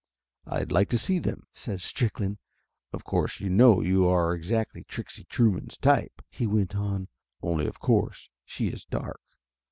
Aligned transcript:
"I'd 0.47 0.71
like 0.71 0.89
to 0.89 0.97
see 0.97 1.19
them," 1.19 1.43
says 1.53 1.83
Strickland. 1.83 2.39
"Of 2.91 3.03
course 3.03 3.39
you 3.39 3.51
know 3.51 3.81
you 3.81 4.07
are 4.07 4.33
exactly 4.33 4.83
Trixie 4.83 5.25
Trueman's 5.25 5.77
type," 5.77 6.23
he 6.31 6.47
went 6.47 6.75
on. 6.75 7.07
"Only 7.43 7.67
of 7.67 7.79
course 7.79 8.31
she 8.43 8.69
is 8.69 8.83
dark. 8.83 9.21